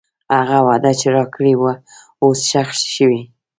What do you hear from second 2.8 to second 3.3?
شوې.